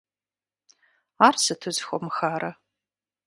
Ар 1.27 1.35
сыту 1.43 1.71
зэхомыхарэ? 1.75 2.51